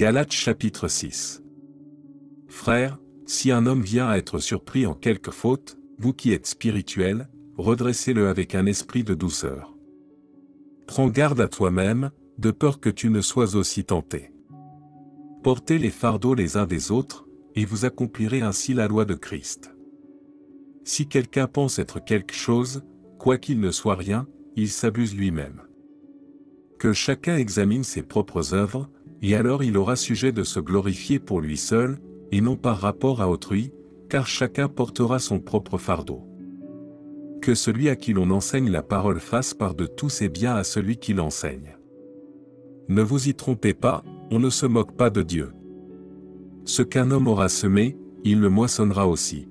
Galates 0.00 0.32
chapitre 0.32 0.88
6. 0.88 1.42
Frères, 2.48 2.98
si 3.26 3.50
un 3.50 3.66
homme 3.66 3.82
vient 3.82 4.08
à 4.08 4.16
être 4.16 4.38
surpris 4.38 4.86
en 4.86 4.94
quelque 4.94 5.30
faute, 5.30 5.76
vous 5.98 6.14
qui 6.14 6.32
êtes 6.32 6.46
spirituels, 6.46 7.28
redressez-le 7.58 8.28
avec 8.28 8.54
un 8.54 8.64
esprit 8.64 9.04
de 9.04 9.12
douceur. 9.12 9.76
Prends 10.86 11.08
garde 11.08 11.38
à 11.42 11.48
toi-même, 11.48 12.12
de 12.38 12.50
peur 12.50 12.80
que 12.80 12.88
tu 12.88 13.10
ne 13.10 13.20
sois 13.20 13.56
aussi 13.56 13.84
tenté. 13.84 14.32
Portez 15.42 15.76
les 15.76 15.90
fardeaux 15.90 16.32
les 16.32 16.56
uns 16.56 16.66
des 16.66 16.90
autres, 16.90 17.28
et 17.54 17.66
vous 17.66 17.84
accomplirez 17.84 18.40
ainsi 18.40 18.72
la 18.72 18.88
loi 18.88 19.04
de 19.04 19.12
Christ. 19.12 19.76
Si 20.82 21.08
quelqu'un 21.08 21.46
pense 21.46 21.78
être 21.78 22.02
quelque 22.02 22.32
chose, 22.32 22.84
quoi 23.18 23.36
qu'il 23.36 23.60
ne 23.60 23.70
soit 23.70 23.96
rien, 23.96 24.26
il 24.56 24.70
s'abuse 24.70 25.14
lui-même. 25.14 25.60
Que 26.78 26.94
chacun 26.94 27.36
examine 27.36 27.84
ses 27.84 28.02
propres 28.02 28.54
œuvres, 28.54 28.88
et 29.22 29.34
alors 29.34 29.62
il 29.62 29.76
aura 29.76 29.96
sujet 29.96 30.32
de 30.32 30.42
se 30.42 30.60
glorifier 30.60 31.18
pour 31.18 31.40
lui 31.40 31.56
seul, 31.56 31.98
et 32.32 32.40
non 32.40 32.56
par 32.56 32.78
rapport 32.78 33.20
à 33.20 33.28
autrui, 33.28 33.72
car 34.08 34.26
chacun 34.26 34.68
portera 34.68 35.18
son 35.18 35.40
propre 35.40 35.78
fardeau. 35.78 36.22
Que 37.42 37.54
celui 37.54 37.88
à 37.88 37.96
qui 37.96 38.12
l'on 38.12 38.30
enseigne 38.30 38.70
la 38.70 38.82
parole 38.82 39.20
fasse 39.20 39.54
part 39.54 39.74
de 39.74 39.86
tous 39.86 40.08
ses 40.08 40.28
biens 40.28 40.54
à 40.54 40.64
celui 40.64 40.96
qui 40.96 41.14
l'enseigne. 41.14 41.76
Ne 42.88 43.02
vous 43.02 43.28
y 43.28 43.34
trompez 43.34 43.74
pas, 43.74 44.02
on 44.30 44.38
ne 44.38 44.50
se 44.50 44.66
moque 44.66 44.96
pas 44.96 45.10
de 45.10 45.22
Dieu. 45.22 45.52
Ce 46.64 46.82
qu'un 46.82 47.10
homme 47.10 47.28
aura 47.28 47.48
semé, 47.48 47.96
il 48.24 48.40
le 48.40 48.50
moissonnera 48.50 49.06
aussi. 49.08 49.48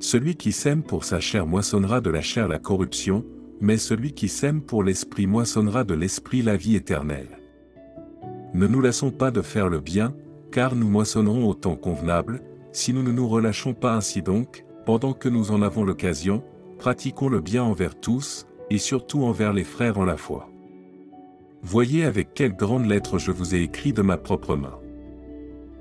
Celui 0.00 0.34
qui 0.34 0.50
sème 0.50 0.82
pour 0.82 1.04
sa 1.04 1.20
chair 1.20 1.46
moissonnera 1.46 2.00
de 2.00 2.10
la 2.10 2.22
chair 2.22 2.48
la 2.48 2.58
corruption, 2.58 3.24
mais 3.60 3.76
celui 3.76 4.12
qui 4.12 4.28
sème 4.28 4.60
pour 4.60 4.82
l'esprit 4.82 5.26
moissonnera 5.26 5.84
de 5.84 5.94
l'esprit 5.94 6.42
la 6.42 6.56
vie 6.56 6.74
éternelle. 6.74 7.41
Ne 8.54 8.66
nous 8.66 8.80
laissons 8.80 9.10
pas 9.10 9.30
de 9.30 9.40
faire 9.40 9.68
le 9.68 9.80
bien, 9.80 10.14
car 10.50 10.74
nous 10.74 10.88
moissonnerons 10.88 11.48
au 11.48 11.54
temps 11.54 11.76
convenable, 11.76 12.42
si 12.72 12.92
nous 12.92 13.02
ne 13.02 13.12
nous 13.12 13.28
relâchons 13.28 13.74
pas 13.74 13.94
ainsi 13.94 14.22
donc, 14.22 14.64
pendant 14.84 15.12
que 15.12 15.28
nous 15.28 15.50
en 15.52 15.62
avons 15.62 15.84
l'occasion, 15.84 16.42
pratiquons 16.78 17.28
le 17.28 17.40
bien 17.40 17.62
envers 17.62 17.98
tous, 17.98 18.46
et 18.70 18.78
surtout 18.78 19.24
envers 19.24 19.52
les 19.52 19.64
frères 19.64 19.98
en 19.98 20.04
la 20.04 20.16
foi. 20.16 20.48
Voyez 21.62 22.04
avec 22.04 22.34
quelle 22.34 22.54
grande 22.56 22.86
lettre 22.86 23.18
je 23.18 23.30
vous 23.30 23.54
ai 23.54 23.60
écrit 23.60 23.92
de 23.92 24.02
ma 24.02 24.16
propre 24.16 24.56
main. 24.56 24.78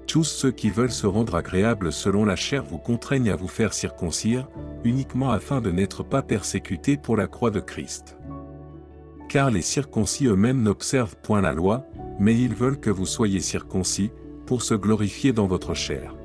Tous 0.08 0.24
ceux 0.24 0.52
qui 0.52 0.70
veulent 0.70 0.92
se 0.92 1.08
rendre 1.08 1.36
agréables 1.36 1.92
selon 1.92 2.26
la 2.26 2.36
chair 2.36 2.64
vous 2.64 2.78
contraignent 2.78 3.32
à 3.32 3.36
vous 3.36 3.48
faire 3.48 3.74
circoncire, 3.74 4.48
uniquement 4.84 5.32
afin 5.32 5.62
de 5.62 5.72
n'être 5.72 6.04
pas 6.04 6.22
persécutés 6.22 6.98
pour 6.98 7.18
la 7.18 7.28
croix 7.28 7.50
de 7.50 7.60
Christ. 7.60 8.18
Car 9.30 9.50
les 9.50 9.62
circoncis 9.62 10.28
eux-mêmes 10.28 10.62
n'observent 10.62 11.16
point 11.24 11.42
la 11.42 11.54
loi, 11.54 11.86
mais 12.22 12.38
ils 12.38 12.54
veulent 12.54 12.80
que 12.80 12.92
vous 12.92 13.08
soyez 13.08 13.40
circoncis, 13.40 14.12
pour 14.46 14.62
se 14.62 14.76
glorifier 14.76 15.34
dans 15.34 15.48
votre 15.48 15.74
chair. 15.74 16.16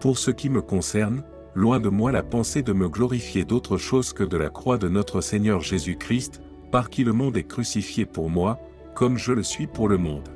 Pour 0.00 0.18
ce 0.18 0.32
qui 0.32 0.50
me 0.50 0.60
concerne, 0.60 1.22
loin 1.54 1.78
de 1.78 1.88
moi 1.88 2.10
la 2.10 2.24
pensée 2.24 2.62
de 2.62 2.72
me 2.72 2.88
glorifier 2.88 3.44
d'autre 3.44 3.76
chose 3.76 4.12
que 4.12 4.24
de 4.24 4.36
la 4.36 4.50
croix 4.50 4.78
de 4.78 4.88
notre 4.88 5.20
Seigneur 5.20 5.60
Jésus-Christ, 5.60 6.40
par 6.72 6.90
qui 6.90 7.04
le 7.04 7.12
monde 7.12 7.36
est 7.36 7.46
crucifié 7.46 8.04
pour 8.04 8.30
moi, 8.30 8.58
comme 8.96 9.16
je 9.16 9.32
le 9.32 9.44
suis 9.44 9.68
pour 9.68 9.88
le 9.88 9.96
monde. 9.96 10.28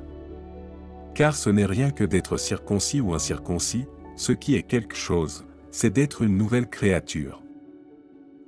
Car 1.15 1.35
ce 1.35 1.49
n'est 1.49 1.65
rien 1.65 1.91
que 1.91 2.05
d'être 2.05 2.37
circoncis 2.37 3.01
ou 3.01 3.13
incirconcis, 3.13 3.85
ce 4.15 4.31
qui 4.31 4.55
est 4.55 4.63
quelque 4.63 4.95
chose, 4.95 5.45
c'est 5.69 5.93
d'être 5.93 6.21
une 6.21 6.37
nouvelle 6.37 6.69
créature. 6.69 7.43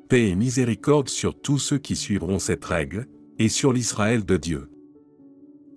Paix 0.07 0.29
et 0.29 0.35
miséricorde 0.35 1.09
sur 1.09 1.37
tous 1.37 1.59
ceux 1.59 1.79
qui 1.79 1.97
suivront 1.97 2.39
cette 2.39 2.63
règle, 2.63 3.07
et 3.39 3.49
sur 3.49 3.73
l'Israël 3.73 4.23
de 4.23 4.37
Dieu. 4.37 4.69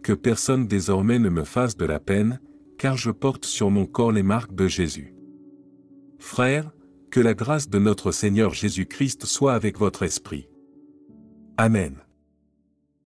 Que 0.02 0.12
personne 0.12 0.66
désormais 0.66 1.18
ne 1.18 1.28
me 1.28 1.44
fasse 1.44 1.76
de 1.76 1.84
la 1.84 2.00
peine, 2.00 2.40
car 2.78 2.96
je 2.96 3.10
porte 3.10 3.44
sur 3.44 3.70
mon 3.70 3.86
corps 3.86 4.12
les 4.12 4.22
marques 4.22 4.54
de 4.54 4.66
Jésus. 4.66 5.14
Frères, 6.18 6.72
que 7.10 7.20
la 7.20 7.34
grâce 7.34 7.68
de 7.68 7.78
notre 7.78 8.12
Seigneur 8.12 8.54
Jésus-Christ 8.54 9.26
soit 9.26 9.55
avec 9.55 9.78
votre 9.78 10.02
esprit. 10.02 10.48
Amen. 11.56 11.96